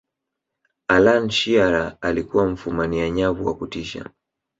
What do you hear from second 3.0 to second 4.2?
nyavu wa kutisha